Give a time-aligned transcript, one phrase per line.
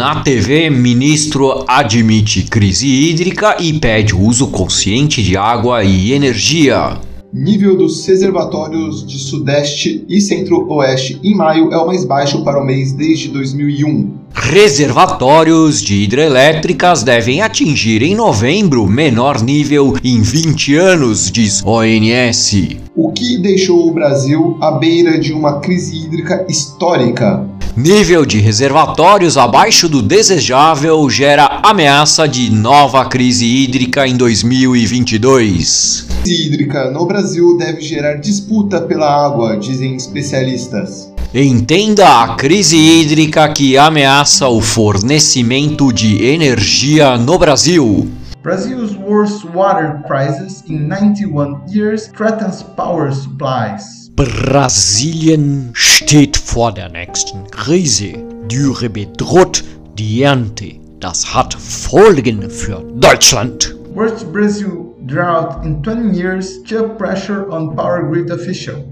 [0.00, 6.96] Na TV, ministro admite crise hídrica e pede uso consciente de água e energia.
[7.30, 12.64] Nível dos reservatórios de Sudeste e Centro-Oeste em maio é o mais baixo para o
[12.64, 14.10] mês desde 2001.
[14.32, 22.78] Reservatórios de hidrelétricas devem atingir em novembro menor nível em 20 anos, diz ONS.
[22.96, 27.46] O que deixou o Brasil à beira de uma crise hídrica histórica?
[27.76, 36.06] Nível de reservatórios abaixo do desejável gera ameaça de nova crise hídrica em 2022.
[36.22, 41.12] Crise hídrica no Brasil deve gerar disputa pela água, dizem especialistas.
[41.32, 48.10] Entenda a crise hídrica que ameaça o fornecimento de energia no Brasil.
[48.42, 53.99] Brazil's worst water crisis in 91 years threatens power supplies.
[54.20, 58.12] Brasilien steht vor der nächsten Krise.
[58.52, 59.64] Dürre bedroht
[59.96, 60.72] die Ernte.
[61.00, 63.74] Das hat Folgen für Deutschland.
[63.94, 68.84] Worst Brazil drought in 20 years still pressure on power grid official.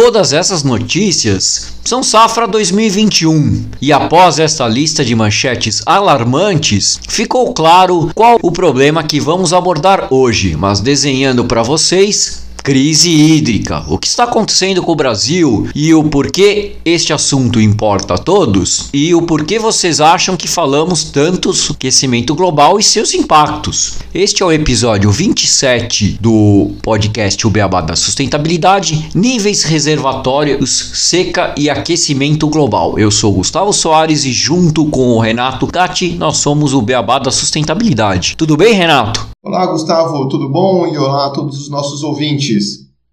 [0.00, 8.08] Todas essas notícias são safra 2021 e após esta lista de manchetes alarmantes, ficou claro
[8.14, 13.82] qual o problema que vamos abordar hoje, mas desenhando para vocês Crise hídrica.
[13.88, 18.90] O que está acontecendo com o Brasil e o porquê este assunto importa a todos
[18.92, 23.94] e o porquê vocês acham que falamos tanto sobre aquecimento global e seus impactos.
[24.12, 31.70] Este é o episódio 27 do podcast O Beabá da Sustentabilidade, níveis reservatórios, seca e
[31.70, 32.98] aquecimento global.
[32.98, 37.30] Eu sou Gustavo Soares e junto com o Renato Gatti, nós somos o Beabá da
[37.30, 38.36] Sustentabilidade.
[38.36, 39.26] Tudo bem, Renato?
[39.40, 40.86] Olá, Gustavo, tudo bom?
[40.88, 42.57] E olá a todos os nossos ouvintes.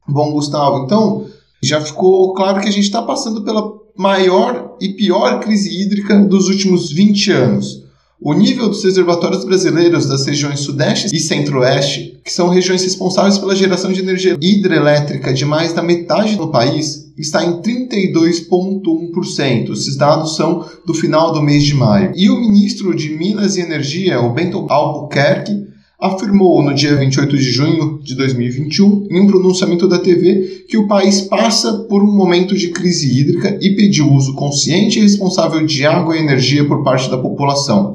[0.08, 1.26] Bom, Gustavo, então
[1.62, 6.48] já ficou claro que a gente está passando pela maior e pior crise hídrica dos
[6.48, 7.84] últimos 20 anos.
[8.22, 13.56] O nível dos reservatórios brasileiros das regiões Sudeste e Centro-Oeste, que são regiões responsáveis pela
[13.56, 19.72] geração de energia hidrelétrica de mais da metade do país, está em 32,1%.
[19.72, 22.12] Esses dados são do final do mês de maio.
[22.16, 25.65] E o ministro de Minas e Energia, o Bento Albuquerque,
[26.00, 30.88] afirmou no dia 28 de junho de 2021, em um pronunciamento da TV, que o
[30.88, 35.86] país passa por um momento de crise hídrica e pediu uso consciente e responsável de
[35.86, 37.94] água e energia por parte da população.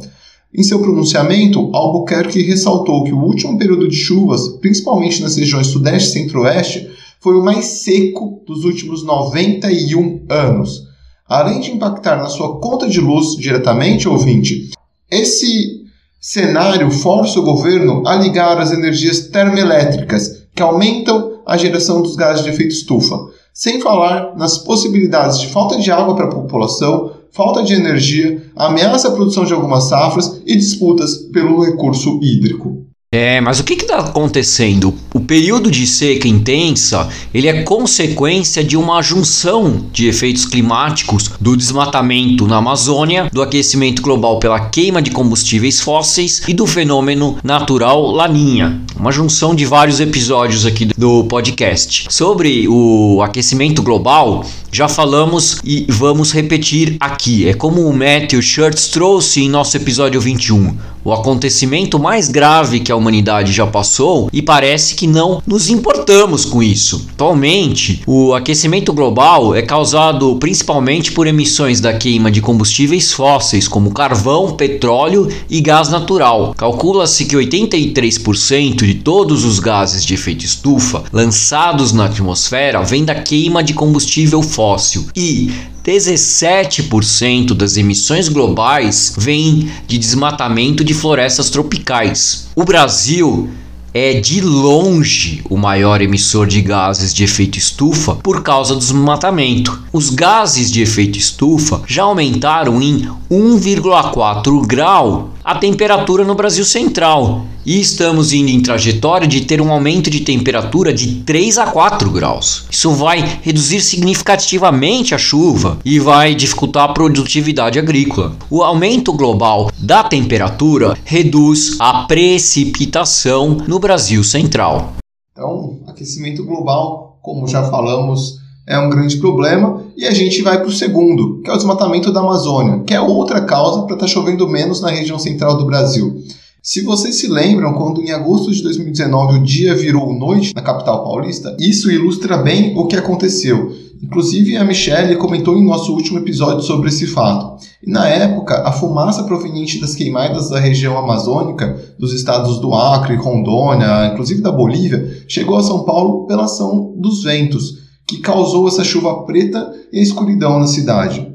[0.53, 6.09] Em seu pronunciamento, Albuquerque ressaltou que o último período de chuvas, principalmente nas regiões Sudeste
[6.09, 6.91] e Centro-Oeste,
[7.21, 10.88] foi o mais seco dos últimos 91 anos.
[11.28, 14.71] Além de impactar na sua conta de luz diretamente, ouvinte,
[15.09, 15.79] esse
[16.20, 22.44] cenário força o governo a ligar as energias termoelétricas, que aumentam a geração dos gases
[22.44, 23.19] de efeito estufa,
[23.54, 29.08] sem falar nas possibilidades de falta de água para a população, falta de energia, ameaça
[29.08, 32.84] à produção de algumas safras e disputas pelo recurso hídrico.
[33.12, 34.94] É, mas o que está acontecendo?
[35.12, 41.56] O período de seca intensa ele é consequência de uma junção de efeitos climáticos do
[41.56, 48.12] desmatamento na Amazônia, do aquecimento global pela queima de combustíveis fósseis e do fenômeno natural
[48.12, 48.81] Laninha.
[48.94, 52.06] Uma junção de vários episódios aqui do podcast.
[52.10, 57.49] Sobre o aquecimento global, já falamos e vamos repetir aqui.
[57.49, 60.76] É como o Matthew Shirts trouxe em nosso episódio 21.
[61.03, 66.44] O acontecimento mais grave que a humanidade já passou e parece que não nos importamos
[66.44, 67.06] com isso.
[67.15, 73.93] Atualmente, o aquecimento global é causado principalmente por emissões da queima de combustíveis fósseis como
[73.93, 76.55] carvão, petróleo e gás natural.
[76.56, 83.14] Calcula-se que 83% de todos os gases de efeito estufa lançados na atmosfera vêm da
[83.14, 85.50] queima de combustível fóssil e
[85.85, 92.49] 17% das emissões globais vêm de desmatamento de florestas tropicais.
[92.55, 93.50] O Brasil
[93.93, 99.82] é de longe o maior emissor de gases de efeito estufa por causa do desmatamento.
[99.93, 107.46] Os gases de efeito estufa já aumentaram em 1,4 grau a temperatura no Brasil Central
[107.64, 112.10] e estamos indo em trajetória de ter um aumento de temperatura de 3 a 4
[112.10, 112.66] graus.
[112.70, 118.37] Isso vai reduzir significativamente a chuva e vai dificultar a produtividade agrícola.
[118.50, 124.94] O aumento global da temperatura reduz a precipitação no Brasil Central.
[125.32, 129.82] Então, aquecimento global, como já falamos, é um grande problema.
[130.00, 133.00] E a gente vai para o segundo, que é o desmatamento da Amazônia, que é
[133.02, 136.23] outra causa para estar tá chovendo menos na região central do Brasil.
[136.62, 141.05] Se vocês se lembram, quando em agosto de 2019 o dia virou noite na capital
[141.05, 143.73] paulista, isso ilustra bem o que aconteceu.
[144.02, 147.62] Inclusive, a Michelle comentou em nosso último episódio sobre esse fato.
[147.87, 153.17] E na época, a fumaça proveniente das queimadas da região amazônica, dos estados do Acre,
[153.17, 158.82] Rondônia, inclusive da Bolívia, chegou a São Paulo pela ação dos ventos, que causou essa
[158.82, 161.30] chuva preta e escuridão na cidade.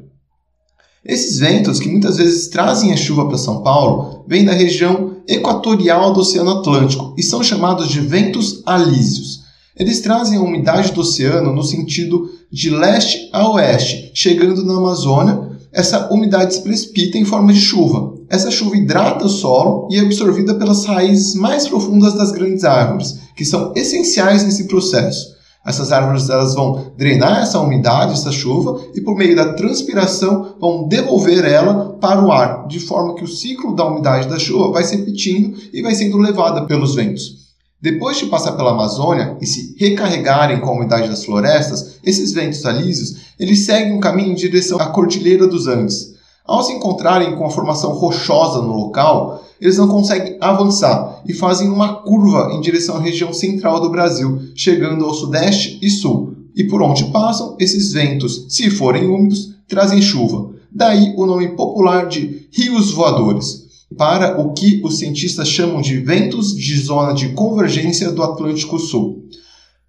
[1.05, 6.11] Esses ventos, que muitas vezes trazem a chuva para São Paulo, vêm da região equatorial
[6.11, 9.45] do Oceano Atlântico e são chamados de ventos alísios.
[9.77, 15.51] Eles trazem a umidade do oceano no sentido de leste a oeste, chegando na Amazônia.
[15.71, 18.15] Essa umidade se precipita em forma de chuva.
[18.29, 23.19] Essa chuva hidrata o solo e é absorvida pelas raízes mais profundas das grandes árvores,
[23.35, 25.34] que são essenciais nesse processo.
[25.65, 30.87] Essas árvores elas vão drenar essa umidade, essa chuva, e por meio da transpiração vão
[30.87, 34.83] devolver ela para o ar, de forma que o ciclo da umidade da chuva vai
[34.83, 37.45] se repetindo e vai sendo levada pelos ventos.
[37.81, 42.65] Depois de passar pela Amazônia e se recarregarem com a umidade das florestas, esses ventos
[42.65, 46.14] alísios eles seguem um caminho em direção à Cordilheira dos Andes.
[46.47, 51.67] Ao se encontrarem com a formação rochosa no local, eles não conseguem avançar e fazem
[51.67, 56.35] uma curva em direção à região central do Brasil, chegando ao sudeste e sul.
[56.55, 60.51] E por onde passam, esses ventos, se forem úmidos, trazem chuva.
[60.71, 63.65] Daí o nome popular de rios voadores,
[63.97, 69.23] para o que os cientistas chamam de ventos de zona de convergência do Atlântico Sul.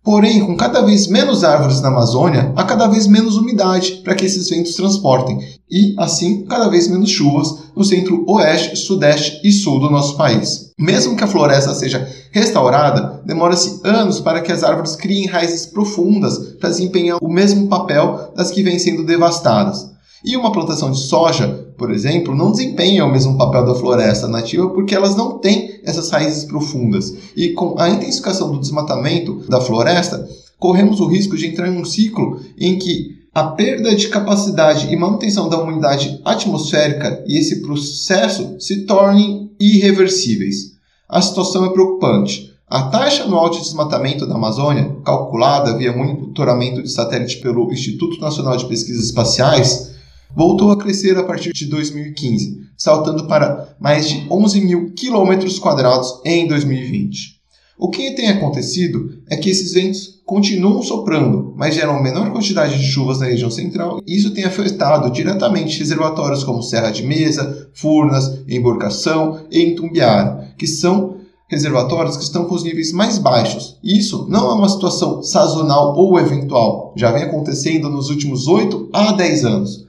[0.07, 4.25] Porém, com cada vez menos árvores na Amazônia, há cada vez menos umidade para que
[4.25, 9.91] esses ventos transportem, e, assim, cada vez menos chuvas no centro-oeste, sudeste e sul do
[9.91, 10.71] nosso país.
[10.79, 16.39] Mesmo que a floresta seja restaurada, demora-se anos para que as árvores criem raízes profundas
[16.61, 19.91] para desempenhar o mesmo papel das que vêm sendo devastadas.
[20.25, 24.69] E uma plantação de soja, por exemplo, não desempenha o mesmo papel da floresta nativa
[24.71, 27.15] porque elas não têm essas raízes profundas.
[27.37, 30.29] E com a intensificação do desmatamento da floresta,
[30.59, 34.97] corremos o risco de entrar em um ciclo em que a perda de capacidade e
[34.97, 40.73] manutenção da umidade atmosférica e esse processo se tornem irreversíveis.
[41.07, 42.51] A situação é preocupante.
[42.69, 48.57] A taxa anual de desmatamento da Amazônia, calculada via monitoramento de satélite pelo Instituto Nacional
[48.57, 49.95] de Pesquisas Espaciais,
[50.37, 56.21] voltou a crescer a partir de 2015, saltando para mais de 11 mil quilômetros quadrados
[56.27, 57.37] em 2020.
[57.79, 62.87] O que tem acontecido é que esses ventos continuam soprando, mas geram menor quantidade de
[62.87, 68.41] chuvas na região central, e isso tem afetado diretamente reservatórios como Serra de Mesa, Furnas,
[68.49, 71.17] Emborcação e Entumbiara, que são
[71.49, 73.79] reservatórios que estão com os níveis mais baixos.
[73.85, 79.13] Isso não é uma situação sazonal ou eventual, já vem acontecendo nos últimos 8 a
[79.13, 79.86] 10 anos.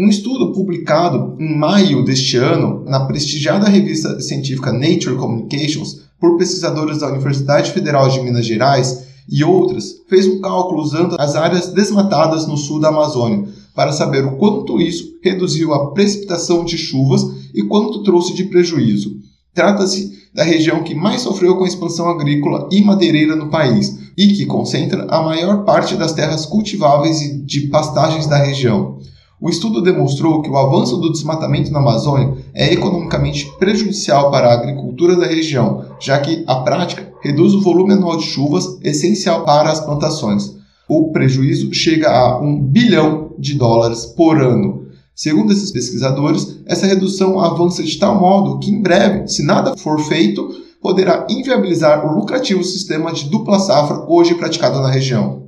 [0.00, 6.98] Um estudo publicado em maio deste ano na prestigiada revista científica Nature Communications por pesquisadores
[6.98, 12.46] da Universidade Federal de Minas Gerais e outras fez um cálculo usando as áreas desmatadas
[12.46, 17.22] no sul da Amazônia para saber o quanto isso reduziu a precipitação de chuvas
[17.52, 19.16] e quanto trouxe de prejuízo.
[19.52, 24.28] Trata-se da região que mais sofreu com a expansão agrícola e madeireira no país e
[24.28, 28.98] que concentra a maior parte das terras cultiváveis e de pastagens da região.
[29.40, 34.52] O estudo demonstrou que o avanço do desmatamento na Amazônia é economicamente prejudicial para a
[34.52, 39.70] agricultura da região, já que a prática reduz o volume anual de chuvas essencial para
[39.70, 40.56] as plantações.
[40.88, 44.88] O prejuízo chega a 1 bilhão de dólares por ano.
[45.14, 50.00] Segundo esses pesquisadores, essa redução avança de tal modo que, em breve, se nada for
[50.00, 50.48] feito,
[50.82, 55.47] poderá inviabilizar o lucrativo sistema de dupla safra hoje praticado na região.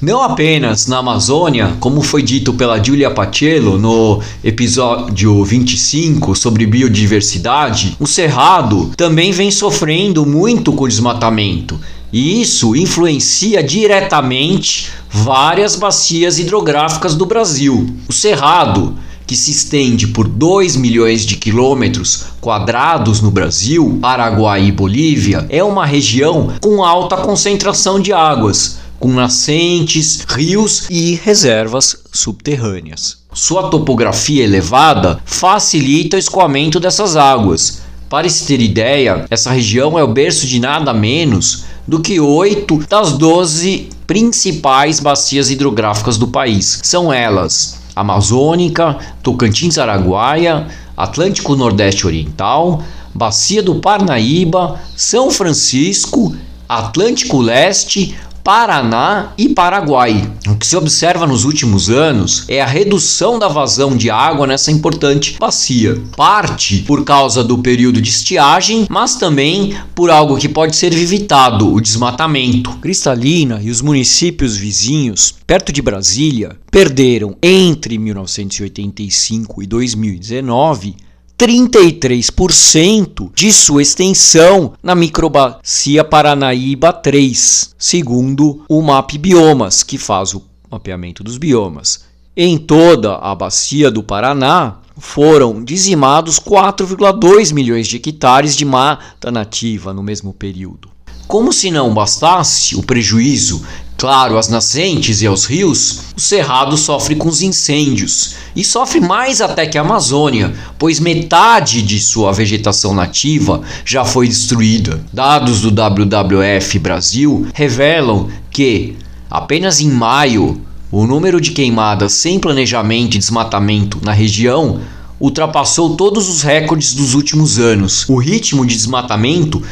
[0.00, 7.98] Não apenas na Amazônia, como foi dito pela Giulia Pacello no episódio 25 sobre biodiversidade,
[8.00, 11.78] o Cerrado também vem sofrendo muito com o desmatamento.
[12.10, 17.86] E isso influencia diretamente várias bacias hidrográficas do Brasil.
[18.08, 18.96] O Cerrado
[19.30, 25.62] que se estende por 2 milhões de quilômetros quadrados no Brasil, Paraguai e Bolívia, é
[25.62, 33.18] uma região com alta concentração de águas, com nascentes, rios e reservas subterrâneas.
[33.32, 37.80] Sua topografia elevada facilita o escoamento dessas águas.
[38.08, 42.84] Para se ter ideia, essa região é o berço de nada menos do que oito
[42.88, 46.80] das doze principais bacias hidrográficas do país.
[46.82, 50.66] São elas Amazônica, Tocantins Araguaia,
[50.96, 52.82] Atlântico Nordeste Oriental,
[53.14, 56.34] Bacia do Parnaíba, São Francisco,
[56.68, 60.30] Atlântico Leste, Paraná e Paraguai.
[60.46, 64.72] O que se observa nos últimos anos é a redução da vazão de água nessa
[64.72, 66.00] importante bacia.
[66.16, 71.72] Parte por causa do período de estiagem, mas também por algo que pode ser evitado,
[71.72, 72.72] o desmatamento.
[72.78, 81.09] Cristalina e os municípios vizinhos, perto de Brasília, perderam entre 1985 e 2019
[81.40, 90.42] 33% de sua extensão na microbacia Paranaíba 3, segundo o MAP Biomas, que faz o
[90.70, 92.04] mapeamento dos biomas.
[92.36, 99.94] Em toda a bacia do Paraná, foram dizimados 4,2 milhões de hectares de mata nativa
[99.94, 100.90] no mesmo período.
[101.26, 103.64] Como se não bastasse o prejuízo
[104.00, 109.42] Claro, às nascentes e aos rios, o Cerrado sofre com os incêndios e sofre mais
[109.42, 115.04] até que a Amazônia, pois metade de sua vegetação nativa já foi destruída.
[115.12, 118.96] Dados do WWF Brasil revelam que,
[119.30, 124.80] apenas em maio, o número de queimadas sem planejamento e desmatamento na região
[125.20, 128.08] ultrapassou todos os recordes dos últimos anos.
[128.08, 129.62] O ritmo de desmatamento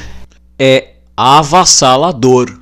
[0.58, 2.57] é avassalador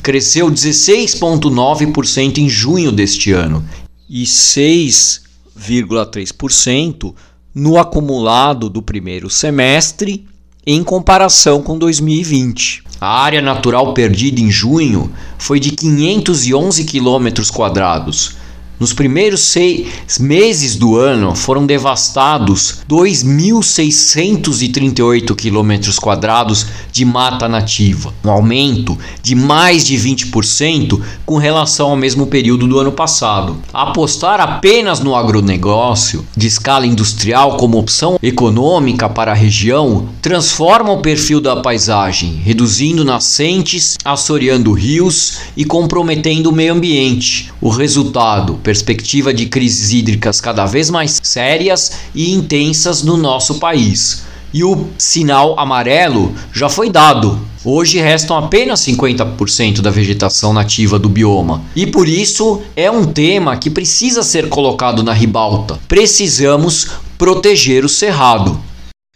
[0.00, 3.64] cresceu 16,9% em junho deste ano
[4.08, 7.14] e 6,3%
[7.54, 10.26] no acumulado do primeiro semestre
[10.66, 12.82] em comparação com 2020.
[13.00, 18.36] A área natural perdida em junho foi de 511 quilômetros quadrados,
[18.80, 28.30] nos primeiros seis meses do ano foram devastados 2.638 quilômetros quadrados de mata nativa, um
[28.30, 33.58] aumento de mais de 20% com relação ao mesmo período do ano passado.
[33.70, 41.02] Apostar apenas no agronegócio de escala industrial como opção econômica para a região transforma o
[41.02, 47.52] perfil da paisagem, reduzindo nascentes, assoreando rios e comprometendo o meio ambiente.
[47.60, 54.22] O resultado perspectiva de crises hídricas cada vez mais sérias e intensas no nosso país.
[54.54, 57.36] E o sinal amarelo já foi dado.
[57.64, 61.64] Hoje restam apenas 50% da vegetação nativa do bioma.
[61.74, 65.76] E por isso é um tema que precisa ser colocado na ribalta.
[65.88, 68.60] Precisamos proteger o cerrado.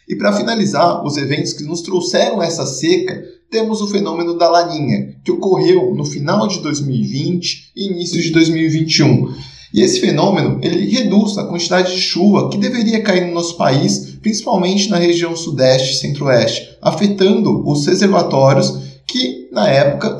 [0.08, 3.22] E para finalizar, os eventos que nos trouxeram essa seca
[3.54, 9.32] temos o fenômeno da Laninha, que ocorreu no final de 2020 e início de 2021.
[9.72, 14.16] E esse fenômeno ele reduz a quantidade de chuva que deveria cair no nosso país,
[14.20, 20.18] principalmente na região sudeste e centro-oeste, afetando os reservatórios que, na época,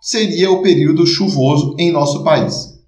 [0.00, 2.80] seria o período chuvoso em nosso país.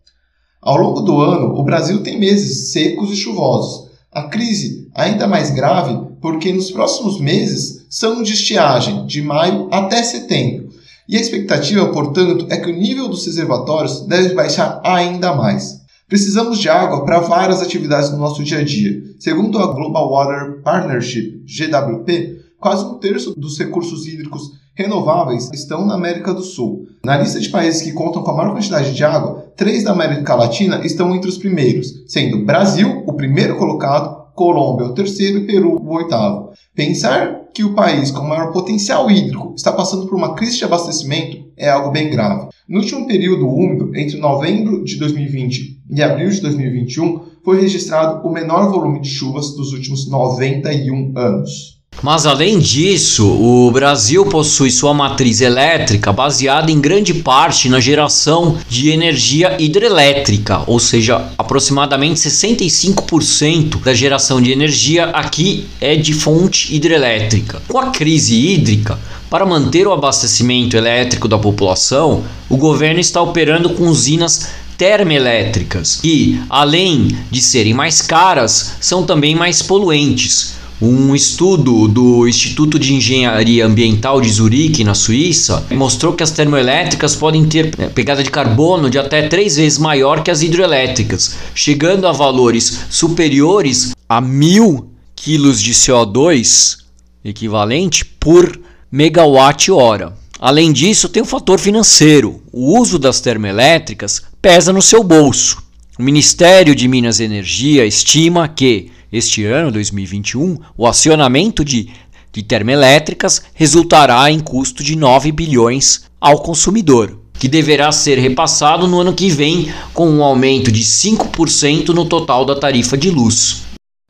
[0.61, 3.84] Ao longo do ano, o Brasil tem meses secos e chuvosos.
[4.15, 10.03] A crise ainda mais grave porque nos próximos meses são de estiagem, de maio até
[10.03, 10.69] setembro.
[11.09, 15.81] E a expectativa, portanto, é que o nível dos reservatórios deve baixar ainda mais.
[16.09, 19.03] Precisamos de água para várias atividades no nosso dia a dia.
[19.19, 25.93] Segundo a Global Water Partnership, GWP, quase um terço dos recursos hídricos renováveis estão na
[25.93, 26.87] América do Sul.
[27.05, 30.35] Na lista de países que contam com a maior quantidade de água, três da América
[30.35, 35.77] Latina estão entre os primeiros, sendo Brasil o primeiro colocado, Colômbia o terceiro e Peru
[35.77, 36.53] o oitavo.
[36.75, 41.45] Pensar que o país com maior potencial hídrico está passando por uma crise de abastecimento
[41.59, 42.49] é algo bem grave.
[42.67, 48.33] No último período úmido, entre novembro de 2020 e abril de 2021, foi registrado o
[48.33, 51.74] menor volume de chuvas dos últimos 91 anos.
[52.05, 58.59] Mas além disso, o Brasil possui sua matriz elétrica baseada em grande parte na geração
[58.69, 66.77] de energia hidrelétrica, ou seja, aproximadamente 65% da geração de energia aqui é de fonte
[66.77, 67.63] hidrelétrica.
[67.67, 68.99] Com a crise hídrica,
[69.31, 76.39] para manter o abastecimento elétrico da população, o governo está operando com usinas termoelétricas, que,
[76.51, 83.65] além de serem mais caras, são também mais poluentes Um estudo do Instituto de Engenharia
[83.65, 88.91] Ambiental de Zurique, na Suíça, mostrou que as termoelétricas podem ter é, pegada de carbono
[88.91, 95.63] de até três vezes maior que as hidroelétricas, chegando a valores superiores a mil quilos
[95.63, 96.79] de CO2
[97.25, 100.13] equivalente por megawatt-hora.
[100.41, 102.43] Além disso, tem o fator financeiro.
[102.53, 105.63] O uso das termoelétricas pesa no seu bolso.
[105.97, 111.89] O Ministério de Minas e Energia estima que este ano, 2021, o acionamento de,
[112.33, 119.01] de termoelétricas resultará em custo de 9 bilhões ao consumidor, que deverá ser repassado no
[119.01, 123.63] ano que vem com um aumento de 5% no total da tarifa de luz.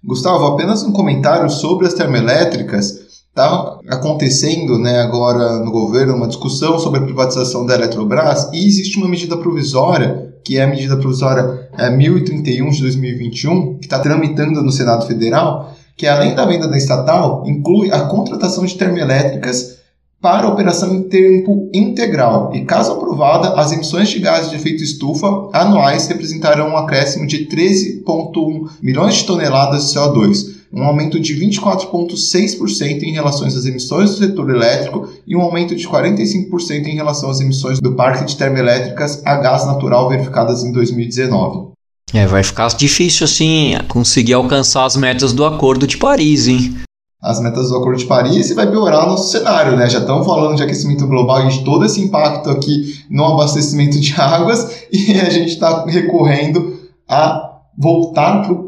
[0.03, 3.05] Gustavo, apenas um comentário sobre as termoelétricas.
[3.29, 8.97] Está acontecendo né, agora no governo uma discussão sobre a privatização da Eletrobras e existe
[8.97, 14.63] uma medida provisória que é a medida provisória é, 1031 de 2021, que está tramitando
[14.63, 19.79] no Senado Federal, que além da venda da estatal, inclui a contratação de termoelétricas
[20.21, 22.51] para operação em tempo integral.
[22.55, 27.47] E caso aprovada, as emissões de gases de efeito estufa anuais representarão um acréscimo de
[27.47, 34.17] 13,1 milhões de toneladas de CO2 um aumento de 24,6% em relação às emissões do
[34.17, 39.25] setor elétrico e um aumento de 45% em relação às emissões do parque de termoelétricas
[39.25, 41.75] a gás natural verificadas em 2019.
[42.13, 46.75] É, vai ficar difícil assim conseguir alcançar as metas do Acordo de Paris, hein?
[47.23, 49.89] As metas do Acordo de Paris e vai piorar o nosso cenário, né?
[49.89, 54.13] Já estamos falando de aquecimento global e de todo esse impacto aqui no abastecimento de
[54.21, 56.79] águas e a gente está recorrendo
[57.09, 58.64] a voltar para o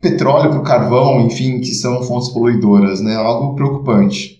[0.00, 3.16] petróleo, para o carvão, enfim, que são fontes poluidoras, né?
[3.16, 4.38] Algo preocupante.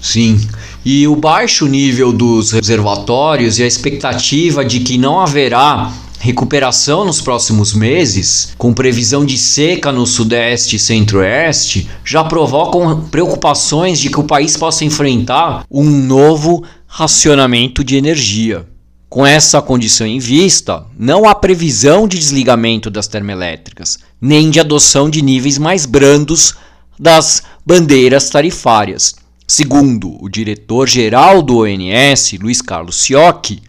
[0.00, 0.40] Sim.
[0.84, 7.20] E o baixo nível dos reservatórios e a expectativa de que não haverá recuperação nos
[7.20, 14.20] próximos meses, com previsão de seca no sudeste e centro-oeste, já provocam preocupações de que
[14.20, 18.66] o país possa enfrentar um novo racionamento de energia.
[19.08, 25.10] Com essa condição em vista, não há previsão de desligamento das termoelétricas, nem de adoção
[25.10, 26.54] de níveis mais brandos
[26.98, 29.14] das bandeiras tarifárias.
[29.46, 33.62] Segundo o diretor-geral do ONS, Luiz Carlos Siocchi,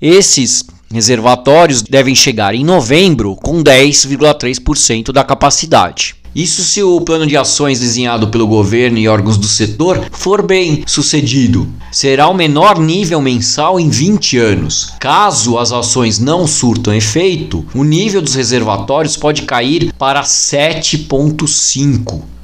[0.00, 6.14] esses reservatórios devem chegar em novembro com 10,3% da capacidade.
[6.36, 10.84] Isso se o plano de ações desenhado pelo governo e órgãos do setor for bem
[10.86, 11.66] sucedido.
[11.90, 14.92] Será o menor nível mensal em 20 anos.
[15.00, 22.35] Caso as ações não surtam efeito, o nível dos reservatórios pode cair para 7,5%.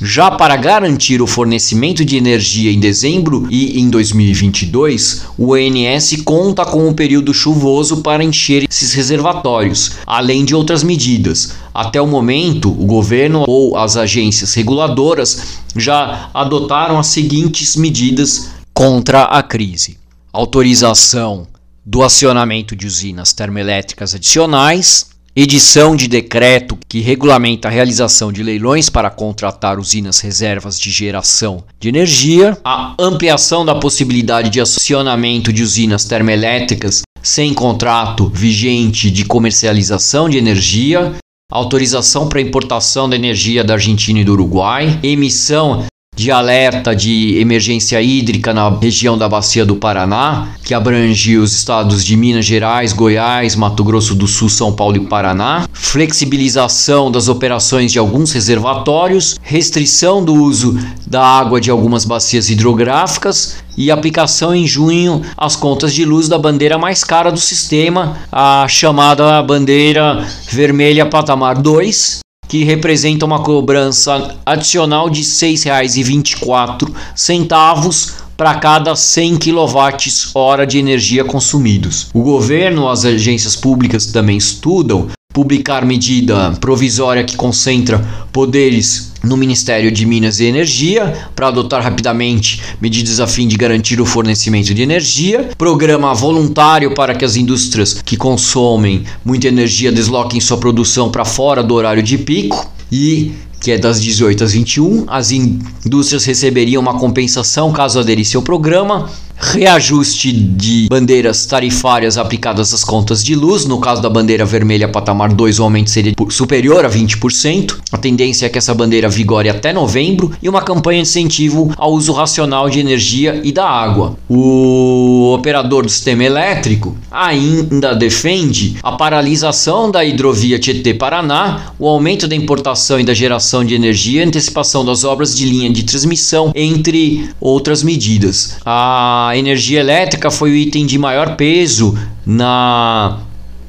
[0.00, 6.64] Já para garantir o fornecimento de energia em dezembro e em 2022, o ONS conta
[6.64, 11.54] com um período chuvoso para encher esses reservatórios, além de outras medidas.
[11.72, 19.22] Até o momento, o governo ou as agências reguladoras já adotaram as seguintes medidas contra
[19.22, 19.96] a crise:
[20.32, 21.46] autorização
[21.84, 28.88] do acionamento de usinas termoelétricas adicionais, edição de decreto que regulamenta a realização de leilões
[28.88, 35.62] para contratar usinas reservas de geração de energia, a ampliação da possibilidade de acionamento de
[35.62, 41.14] usinas termoelétricas sem contrato vigente de comercialização de energia,
[41.50, 45.84] autorização para importação da energia da Argentina e do Uruguai, emissão
[46.20, 52.04] de alerta de emergência hídrica na região da Bacia do Paraná, que abrange os estados
[52.04, 57.90] de Minas Gerais, Goiás, Mato Grosso do Sul, São Paulo e Paraná, flexibilização das operações
[57.90, 64.66] de alguns reservatórios, restrição do uso da água de algumas bacias hidrográficas e aplicação em
[64.66, 71.06] junho às contas de luz da bandeira mais cara do sistema, a chamada bandeira vermelha
[71.06, 80.78] patamar 2, que representa uma cobrança adicional de R$ 6,24 para cada 100 kWh de
[80.78, 82.08] energia consumidos.
[82.12, 87.98] O governo, as agências públicas também estudam publicar medida provisória que concentra
[88.32, 94.00] poderes no Ministério de Minas e Energia para adotar rapidamente medidas a fim de garantir
[94.00, 100.40] o fornecimento de energia, programa voluntário para que as indústrias que consomem muita energia desloquem
[100.40, 105.04] sua produção para fora do horário de pico e que é das 18 às 21,
[105.06, 112.84] as indústrias receberiam uma compensação caso aderissem ao programa, reajuste de bandeiras tarifárias aplicadas às
[112.84, 113.64] contas de luz.
[113.64, 117.76] No caso da bandeira vermelha patamar 2, o aumento seria superior a 20%.
[117.92, 121.92] A tendência é que essa bandeira vigore até novembro e uma campanha de incentivo ao
[121.92, 124.16] uso racional de energia e da água.
[124.28, 132.36] O operador do sistema elétrico ainda defende a paralisação da hidrovia Tietê-Paraná, o aumento da
[132.36, 137.82] importação e da geração de energia, antecipação das obras de linha de transmissão, entre outras
[137.82, 138.56] medidas.
[138.64, 143.20] A a energia elétrica foi o item de maior peso na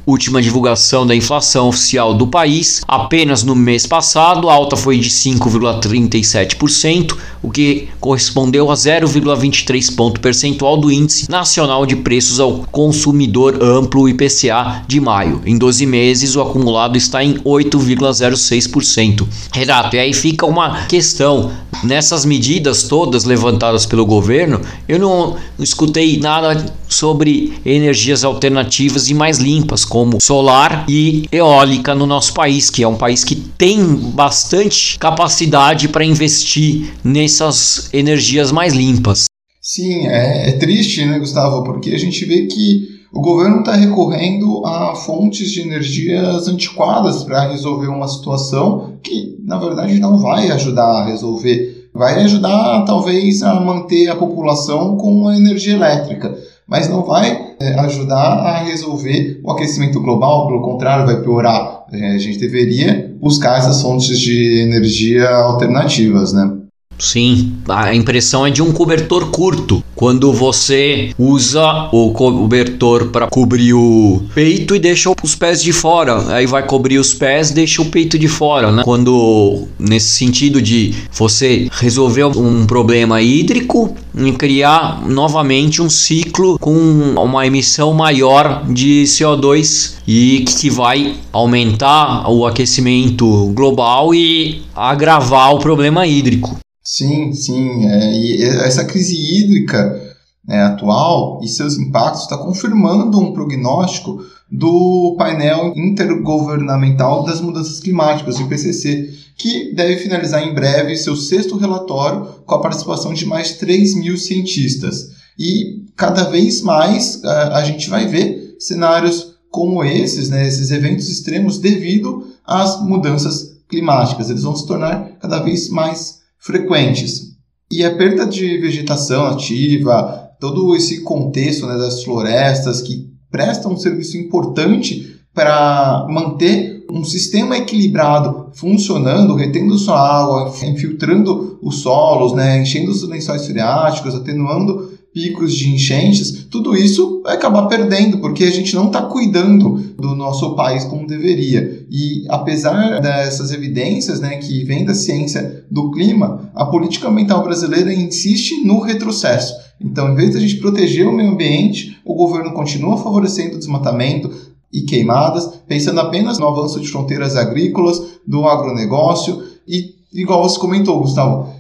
[0.06, 2.82] última divulgação da inflação oficial do país.
[2.88, 10.20] Apenas no mês passado, a alta foi de 5,37%, o que correspondeu a 0,23 ponto
[10.20, 15.42] percentual do Índice Nacional de Preços ao Consumidor Amplo IPCA de maio.
[15.46, 19.28] Em 12 meses, o acumulado está em 8,06%.
[19.54, 21.52] Renato, e aí fica uma questão.
[21.84, 29.40] Nessas medidas todas levantadas pelo governo, eu não escutei nada sobre energias alternativas e mais
[29.40, 34.98] limpas, como solar e eólica no nosso país, que é um país que tem bastante
[34.98, 39.26] capacidade para investir nessas energias mais limpas.
[39.62, 41.66] Sim, é, é triste, né, Gustavo?
[41.66, 47.50] Porque a gente vê que o governo está recorrendo a fontes de energias antiquadas para
[47.52, 51.90] resolver uma situação que, na verdade, não vai ajudar a resolver.
[51.94, 56.34] Vai ajudar, talvez, a manter a população com a energia elétrica
[56.72, 61.86] mas não vai ajudar a resolver o aquecimento global, pelo contrário, vai piorar.
[61.92, 66.61] A gente deveria buscar essas fontes de energia alternativas, né?
[67.02, 69.84] Sim, a impressão é de um cobertor curto.
[69.96, 76.32] Quando você usa o cobertor para cobrir o peito e deixa os pés de fora,
[76.32, 78.84] aí vai cobrir os pés, deixa o peito de fora, né?
[78.84, 86.72] Quando nesse sentido de você resolver um problema hídrico e criar novamente um ciclo com
[87.18, 95.60] uma emissão maior de CO2 e que vai aumentar o aquecimento global e agravar o
[95.60, 96.61] problema hídrico.
[96.92, 97.88] Sim, sim.
[97.88, 100.14] É, e essa crise hídrica
[100.46, 108.38] né, atual e seus impactos está confirmando um prognóstico do painel intergovernamental das mudanças climáticas,
[108.38, 113.54] o IPCC, que deve finalizar em breve seu sexto relatório com a participação de mais
[113.54, 115.12] 3 mil cientistas.
[115.40, 121.08] E cada vez mais a, a gente vai ver cenários como esses, né, esses eventos
[121.08, 124.30] extremos devido às mudanças climáticas.
[124.30, 127.38] Eles vão se tornar cada vez mais frequentes.
[127.72, 133.78] E a perda de vegetação ativa, todo esse contexto né, das florestas que prestam um
[133.78, 142.62] serviço importante para manter um sistema equilibrado funcionando, retendo sua água, infiltrando os solos, né,
[142.62, 148.52] enchendo os lençóis freáticos, atenuando picos de enchentes, tudo isso vai acabar perdendo, porque a
[148.52, 151.86] gente não está cuidando do nosso país como deveria.
[151.90, 157.94] E apesar dessas evidências né, que vêm da ciência do clima, a política ambiental brasileira
[157.94, 159.54] insiste no retrocesso.
[159.80, 163.60] Então, em vez de a gente proteger o meio ambiente, o governo continua favorecendo o
[163.60, 170.58] desmatamento, e queimadas, pensando apenas no avanço de fronteiras agrícolas, do agronegócio e, igual você
[170.58, 171.54] comentou, Gustavo,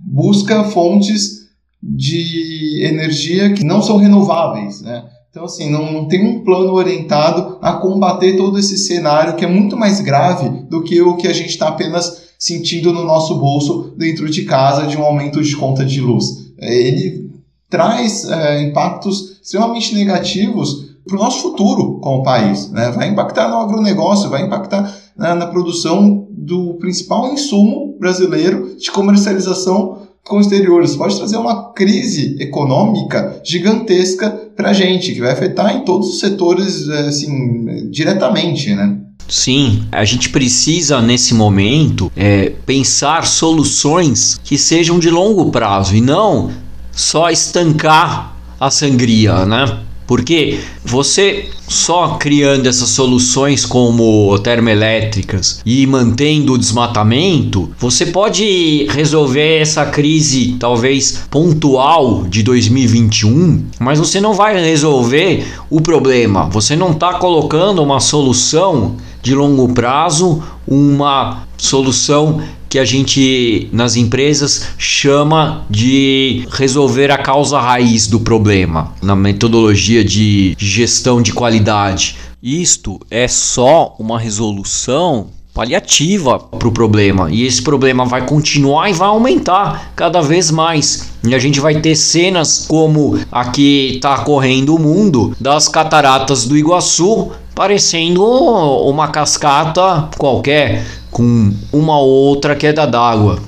[0.00, 1.43] busca fontes
[1.86, 5.04] de energia que não são renováveis, né?
[5.30, 9.48] Então, assim, não, não tem um plano orientado a combater todo esse cenário que é
[9.48, 13.94] muito mais grave do que o que a gente está apenas sentindo no nosso bolso
[13.96, 16.52] dentro de casa de um aumento de conta de luz.
[16.56, 17.30] Ele
[17.68, 22.70] traz é, impactos extremamente negativos para o nosso futuro como país.
[22.70, 22.92] Né?
[22.92, 30.03] Vai impactar no agronegócio, vai impactar na, na produção do principal insumo brasileiro de comercialização
[30.24, 30.82] com o exterior.
[30.82, 36.08] Isso pode trazer uma crise econômica gigantesca para a gente, que vai afetar em todos
[36.08, 38.96] os setores é, assim, diretamente, né?
[39.28, 46.00] Sim, a gente precisa nesse momento é, pensar soluções que sejam de longo prazo e
[46.00, 46.50] não
[46.92, 49.78] só estancar a sangria, né?
[50.06, 59.60] Porque você só criando essas soluções como termoelétricas e mantendo o desmatamento, você pode resolver
[59.60, 66.48] essa crise talvez pontual de 2021, mas você não vai resolver o problema.
[66.50, 72.42] Você não está colocando uma solução de longo prazo, uma solução
[72.74, 80.04] que a gente nas empresas chama de resolver a causa raiz do problema na metodologia
[80.04, 82.16] de gestão de qualidade.
[82.42, 87.30] Isto é só uma resolução paliativa para o problema.
[87.30, 91.12] E esse problema vai continuar e vai aumentar cada vez mais.
[91.22, 96.44] E a gente vai ter cenas como a que está correndo o mundo das cataratas
[96.44, 100.84] do Iguaçu, parecendo uma cascata qualquer,
[101.14, 103.38] com uma ou outra queda d'água.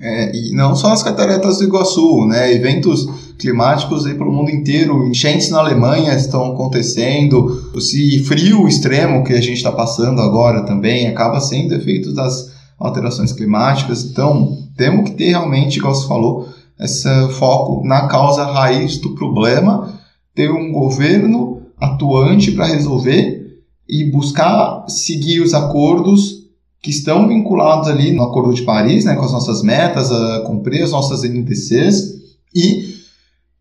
[0.00, 2.54] É, e não só as cataratas do Iguaçu, né?
[2.54, 3.06] Eventos
[3.38, 9.40] climáticos aí pelo mundo inteiro, enchentes na Alemanha estão acontecendo, esse frio extremo que a
[9.40, 14.04] gente está passando agora também acaba sendo efeito das alterações climáticas.
[14.04, 20.00] Então, temos que ter realmente, igual você falou, esse foco na causa raiz do problema,
[20.34, 23.40] ter um governo atuante para resolver
[23.88, 26.39] e buscar seguir os acordos
[26.82, 30.82] que estão vinculados ali no Acordo de Paris, né, com as nossas metas, a cumprir
[30.82, 32.20] as nossas NDCs
[32.54, 32.94] e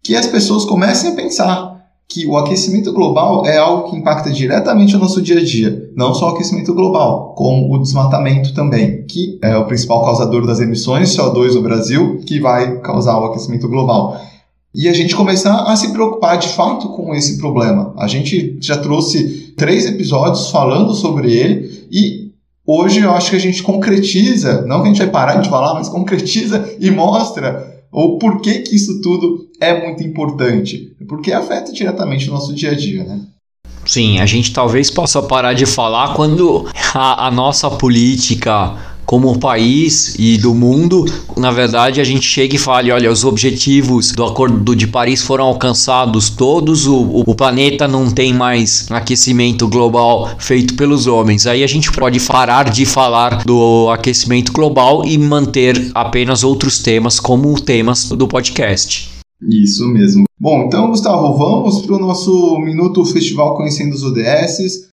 [0.01, 4.95] que as pessoas comecem a pensar que o aquecimento global é algo que impacta diretamente
[4.95, 9.37] o nosso dia a dia, não só o aquecimento global, como o desmatamento também, que
[9.43, 13.67] é o principal causador das emissões de CO2 no Brasil, que vai causar o aquecimento
[13.67, 14.19] global.
[14.73, 17.93] E a gente começar a se preocupar de fato com esse problema.
[17.95, 22.18] A gente já trouxe três episódios falando sobre ele e
[22.69, 25.73] hoje eu acho que a gente concretiza, não que a gente vai parar de falar,
[25.73, 30.95] mas concretiza e mostra o porquê que isso tudo é muito importante.
[31.07, 33.21] Porque afeta diretamente o nosso dia a dia, né?
[33.85, 38.75] Sim, a gente talvez possa parar de falar quando a, a nossa política
[39.09, 41.03] como país e do mundo,
[41.35, 45.45] na verdade, a gente chega e fala: olha, os objetivos do Acordo de Paris foram
[45.45, 51.47] alcançados todos, o, o planeta não tem mais aquecimento global feito pelos homens.
[51.47, 57.19] Aí a gente pode parar de falar do aquecimento global e manter apenas outros temas
[57.19, 59.09] como temas do podcast.
[59.41, 60.25] Isso mesmo.
[60.39, 64.88] Bom, então, Gustavo, vamos para o nosso Minuto Festival Conhecendo os ODS.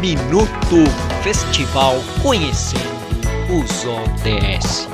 [0.00, 0.86] Minuto
[1.22, 2.80] Festival Conhecendo
[3.50, 4.88] os ODS.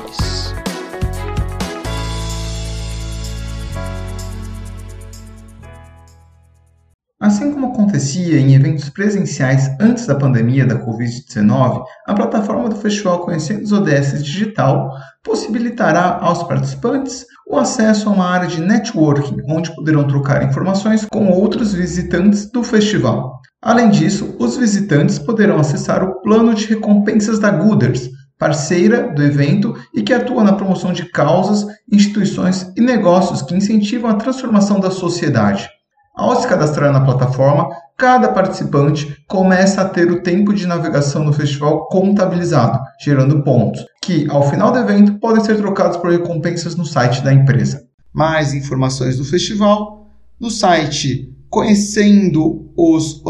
[7.21, 13.19] Assim como acontecia em eventos presenciais antes da pandemia da Covid-19, a plataforma do Festival
[13.19, 14.91] Conhecendo os ODS Digital
[15.23, 21.29] possibilitará aos participantes o acesso a uma área de networking, onde poderão trocar informações com
[21.29, 23.36] outros visitantes do festival.
[23.61, 29.75] Além disso, os visitantes poderão acessar o plano de recompensas da Gooders, parceira do evento
[29.93, 34.91] e que atua na promoção de causas, instituições e negócios que incentivam a transformação da
[34.91, 35.67] sociedade.
[36.15, 41.33] Ao se cadastrar na plataforma, cada participante começa a ter o tempo de navegação no
[41.33, 46.85] festival contabilizado, gerando pontos, que, ao final do evento, podem ser trocados por recompensas no
[46.85, 47.83] site da empresa.
[48.13, 50.07] Mais informações do festival
[50.39, 53.21] no site conhecendo os.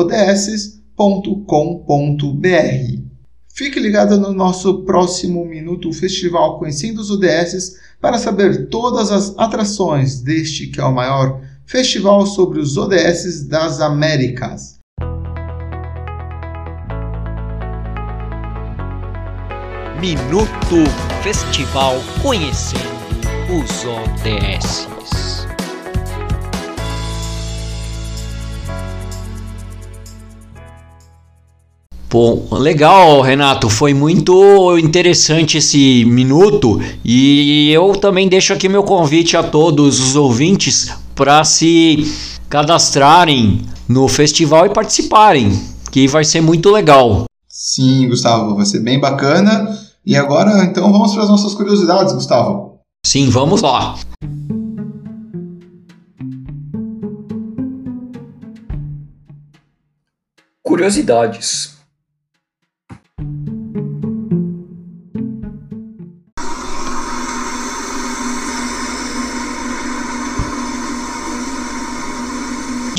[3.53, 10.21] Fique ligado no nosso próximo Minuto Festival Conhecendo os ODS para saber todas as atrações
[10.21, 14.77] deste que é o maior festival sobre os ODS das Américas.
[19.99, 20.89] Minuto
[21.23, 22.97] Festival Conhecendo
[23.49, 24.96] os ODS.
[32.19, 33.69] Bom, legal, Renato.
[33.69, 40.15] Foi muito interessante esse minuto e eu também deixo aqui meu convite a todos os
[40.15, 42.11] ouvintes para se
[42.49, 47.25] cadastrarem no festival e participarem, que vai ser muito legal.
[47.47, 49.77] Sim, Gustavo, vai ser bem bacana.
[50.03, 52.79] E agora, então, vamos para as nossas curiosidades, Gustavo.
[53.05, 53.93] Sim, vamos lá.
[60.63, 61.76] Curiosidades.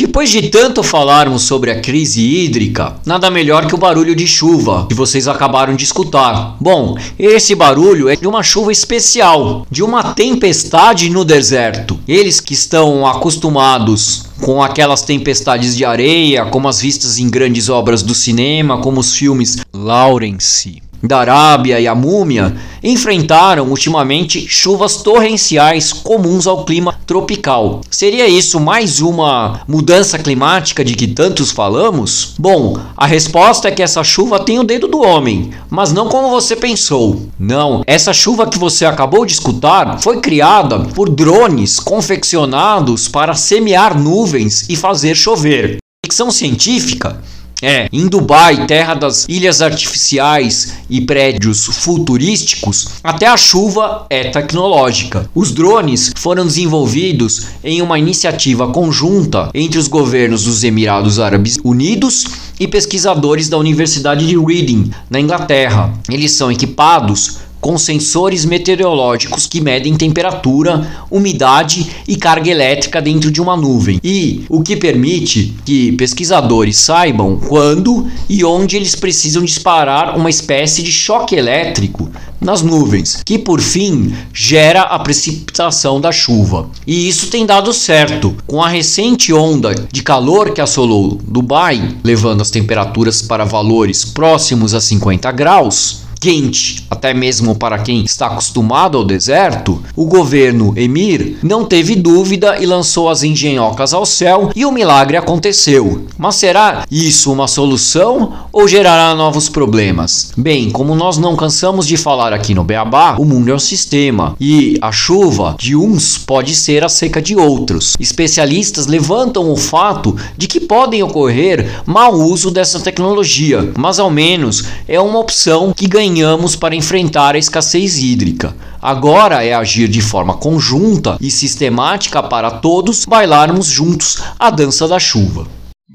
[0.08, 4.86] Depois de tanto falarmos sobre a crise hídrica, nada melhor que o barulho de chuva
[4.88, 6.56] que vocês acabaram de escutar.
[6.58, 12.00] Bom, esse barulho é de uma chuva especial, de uma tempestade no deserto.
[12.08, 18.02] Eles que estão acostumados com aquelas tempestades de areia, como as vistas em grandes obras
[18.02, 25.92] do cinema, como os filmes Lawrence da Arábia e a Múmia enfrentaram ultimamente chuvas torrenciais
[25.92, 27.80] comuns ao clima tropical.
[27.90, 32.34] Seria isso mais uma mudança climática de que tantos falamos?
[32.38, 36.30] Bom, a resposta é que essa chuva tem o dedo do homem, mas não como
[36.30, 37.28] você pensou.
[37.38, 43.98] Não, essa chuva que você acabou de escutar foi criada por drones confeccionados para semear
[43.98, 45.78] nuvens e fazer chover.
[46.04, 47.20] Ficção científica
[47.62, 55.28] é, em Dubai, terra das ilhas artificiais e prédios futurísticos, até a chuva é tecnológica.
[55.34, 62.24] Os drones foram desenvolvidos em uma iniciativa conjunta entre os governos dos Emirados Árabes Unidos
[62.60, 65.92] e pesquisadores da Universidade de Reading, na Inglaterra.
[66.08, 73.40] Eles são equipados com sensores meteorológicos que medem temperatura, umidade e carga elétrica dentro de
[73.40, 80.16] uma nuvem, e o que permite que pesquisadores saibam quando e onde eles precisam disparar
[80.16, 86.70] uma espécie de choque elétrico nas nuvens, que por fim gera a precipitação da chuva.
[86.86, 88.36] E isso tem dado certo.
[88.46, 94.74] Com a recente onda de calor que assolou Dubai, levando as temperaturas para valores próximos
[94.74, 101.38] a 50 graus, quente, até mesmo para quem está acostumado ao deserto, o governo Emir
[101.42, 106.06] não teve dúvida e lançou as engenhocas ao céu e o milagre aconteceu.
[106.16, 110.32] Mas será isso uma solução ou gerará novos problemas?
[110.36, 114.34] Bem, como nós não cansamos de falar aqui no Beabá, o mundo é um sistema
[114.40, 117.94] e a chuva de uns pode ser a seca de outros.
[118.00, 124.64] Especialistas levantam o fato de que podem ocorrer mau uso dessa tecnologia, mas ao menos
[124.86, 128.56] é uma opção que ganha ganhamos para enfrentar a escassez hídrica.
[128.80, 134.98] Agora é agir de forma conjunta e sistemática para todos bailarmos juntos a dança da
[134.98, 135.46] chuva.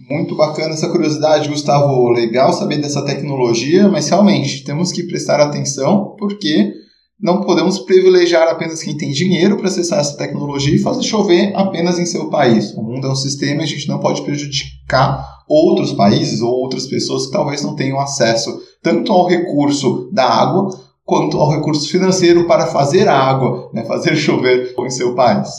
[0.09, 2.11] Muito bacana essa curiosidade, Gustavo.
[2.11, 6.71] Legal saber dessa tecnologia, mas realmente temos que prestar atenção porque
[7.19, 11.97] não podemos privilegiar apenas quem tem dinheiro para acessar essa tecnologia e fazer chover apenas
[11.97, 12.71] em seu país.
[12.73, 16.87] O mundo é um sistema e a gente não pode prejudicar outros países ou outras
[16.87, 20.69] pessoas que talvez não tenham acesso tanto ao recurso da água
[21.05, 25.49] quanto ao recurso financeiro para fazer água, né, fazer chover em seu país.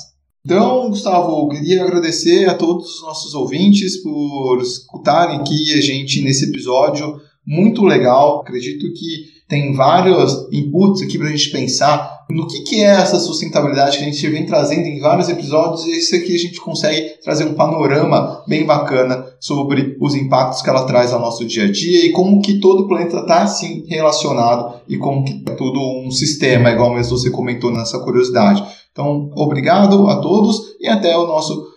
[0.45, 6.51] Então, Gustavo, queria agradecer a todos os nossos ouvintes por escutarem aqui a gente nesse
[6.51, 8.41] episódio muito legal.
[8.41, 13.19] Acredito que tem vários inputs aqui para a gente pensar no que, que é essa
[13.19, 17.15] sustentabilidade que a gente vem trazendo em vários episódios e esse aqui a gente consegue
[17.23, 21.71] trazer um panorama bem bacana sobre os impactos que ela traz ao nosso dia a
[21.71, 25.81] dia e como que todo o planeta está assim relacionado e como que é tudo
[25.81, 28.65] um sistema, igual mesmo você comentou nessa curiosidade.
[28.93, 31.75] Então, obrigado a todos e até o nosso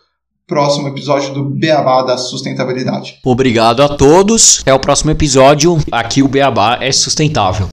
[0.47, 3.19] próximo episódio do Beabá da Sustentabilidade.
[3.25, 4.61] Obrigado a todos.
[4.61, 5.77] Até o próximo episódio.
[5.91, 7.67] Aqui o Beabá é sustentável.